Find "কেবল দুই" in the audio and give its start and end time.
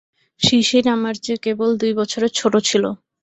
1.45-1.91